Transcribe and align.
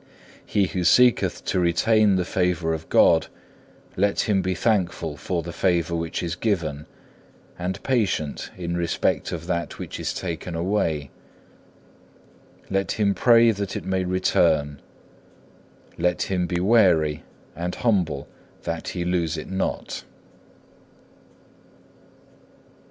He 0.43 0.65
who 0.65 0.83
seeketh 0.83 1.45
to 1.45 1.59
retain 1.59 2.15
the 2.15 2.25
favour 2.25 2.73
of 2.73 2.89
God, 2.89 3.27
let 3.95 4.21
him 4.21 4.41
be 4.41 4.55
thankful 4.55 5.15
for 5.15 5.43
the 5.43 5.53
favour 5.53 5.95
which 5.95 6.23
is 6.23 6.33
given, 6.35 6.87
and 7.59 7.83
patient 7.83 8.49
in 8.57 8.75
respect 8.75 9.31
of 9.31 9.45
that 9.45 9.77
which 9.77 9.99
is 9.99 10.11
taken 10.11 10.55
away. 10.55 11.11
Let 12.67 12.93
him 12.93 13.13
pray 13.13 13.51
that 13.51 13.75
it 13.75 13.85
may 13.85 14.03
return; 14.03 14.81
let 15.99 16.23
him 16.23 16.47
be 16.47 16.59
wary 16.59 17.21
and 17.55 17.75
humble 17.75 18.27
that 18.63 18.87
he 18.97 19.05
lose 19.05 19.37
it 19.37 19.51
not. 19.51 20.03